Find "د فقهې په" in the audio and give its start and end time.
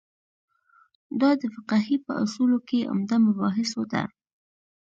1.41-2.11